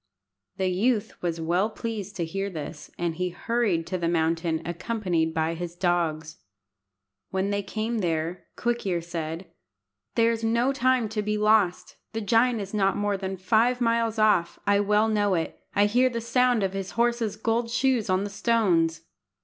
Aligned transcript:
The 0.57 0.67
youth 0.69 1.21
was 1.21 1.39
well 1.39 1.69
pleased 1.69 2.15
to 2.15 2.25
hear 2.25 2.49
this, 2.49 2.89
and 2.97 3.17
he 3.17 3.29
hurried 3.29 3.85
to 3.85 3.99
the 3.99 4.07
mountain 4.07 4.63
accompanied 4.65 5.31
by 5.31 5.53
his 5.53 5.75
dogs. 5.75 6.37
When 7.29 7.51
they 7.51 7.61
came 7.61 7.99
there, 7.99 8.47
Quick 8.55 8.83
ear 8.87 8.99
said 9.03 9.51
"There 10.15 10.31
is 10.31 10.43
no 10.43 10.73
time 10.73 11.07
to 11.09 11.21
be 11.21 11.37
lost. 11.37 11.97
The 12.13 12.21
giant 12.21 12.59
is 12.61 12.73
not 12.73 12.97
more 12.97 13.15
than 13.15 13.37
five 13.37 13.79
miles 13.79 14.17
off. 14.17 14.57
I 14.65 14.79
well 14.79 15.07
know 15.07 15.35
it. 15.35 15.59
I 15.75 15.85
hear 15.85 16.09
the 16.09 16.19
sound 16.19 16.63
of 16.63 16.73
his 16.73 16.93
horse's 16.97 17.35
gold 17.35 17.69
shoes 17.69 18.09
on 18.09 18.23
the 18.23 18.31
stones." 18.31 19.01